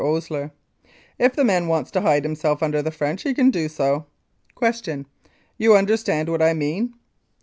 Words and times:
OSLER: 0.03 0.49
If 1.19 1.33
the 1.35 1.43
man 1.43 1.67
wants 1.67 1.91
to 1.91 2.01
hide 2.01 2.23
himself 2.23 2.63
under 2.63 2.81
the 2.81 2.89
French 2.89 3.21
he 3.21 3.35
can 3.35 3.51
do 3.51 3.69
so. 3.69 4.07
Q. 4.59 5.05
You 5.59 5.77
understand 5.77 6.27
what 6.27 6.41
I 6.41 6.53
mean? 6.55 6.95